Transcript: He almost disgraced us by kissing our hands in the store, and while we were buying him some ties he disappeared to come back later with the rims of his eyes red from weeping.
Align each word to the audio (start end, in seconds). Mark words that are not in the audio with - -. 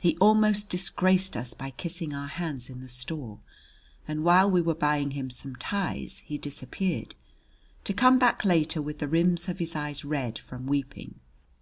He 0.00 0.16
almost 0.22 0.70
disgraced 0.70 1.36
us 1.36 1.52
by 1.52 1.72
kissing 1.72 2.14
our 2.14 2.28
hands 2.28 2.70
in 2.70 2.80
the 2.80 2.88
store, 2.88 3.40
and 4.08 4.24
while 4.24 4.50
we 4.50 4.62
were 4.62 4.74
buying 4.74 5.10
him 5.10 5.28
some 5.28 5.54
ties 5.54 6.20
he 6.20 6.38
disappeared 6.38 7.14
to 7.84 7.92
come 7.92 8.18
back 8.18 8.42
later 8.46 8.80
with 8.80 9.00
the 9.00 9.06
rims 9.08 9.50
of 9.50 9.58
his 9.58 9.76
eyes 9.76 10.02
red 10.02 10.38
from 10.38 10.66
weeping. 10.66 11.20